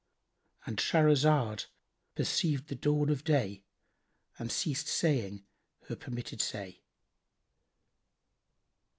"—And 0.65 0.77
Shahrazad 0.77 1.67
perceived 2.15 2.69
the 2.69 2.73
dawn 2.75 3.11
of 3.11 3.23
day 3.23 3.61
and 4.39 4.51
ceased 4.51 4.87
saying 4.87 5.45
her 5.89 5.95
permitted 5.95 6.41
say. 6.41 6.81